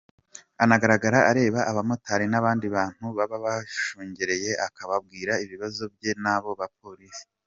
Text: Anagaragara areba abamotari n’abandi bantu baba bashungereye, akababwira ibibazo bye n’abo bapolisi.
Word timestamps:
Anagaragara 0.63 1.19
areba 1.31 1.59
abamotari 1.71 2.25
n’abandi 2.29 2.67
bantu 2.75 3.05
baba 3.17 3.37
bashungereye, 3.45 4.51
akababwira 4.67 5.33
ibibazo 5.43 5.83
bye 5.95 6.11
n’abo 6.23 6.51
bapolisi. 6.61 7.25